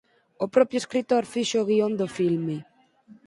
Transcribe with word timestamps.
O 0.45 0.47
propio 0.55 0.81
escritor 0.83 1.23
fixo 1.33 1.57
o 1.61 1.67
guión 1.69 1.91
do 1.99 2.07
filme. 2.17 2.57